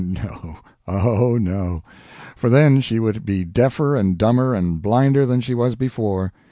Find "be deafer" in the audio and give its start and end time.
3.23-3.95